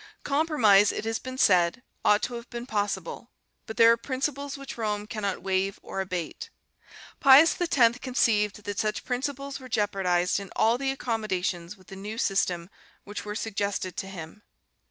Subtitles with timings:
[0.23, 3.29] Compromise, it has been said, ought to have been possible,
[3.67, 6.49] but there are principles which Rome cannot waive or abate.
[7.19, 12.17] Pius X conceived that such principles were jeopardized in all the accommodations with the new
[12.17, 12.71] system
[13.03, 14.41] which were suggested to him.